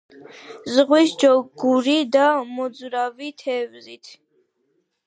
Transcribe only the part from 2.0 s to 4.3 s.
და მოძრავი თევზია.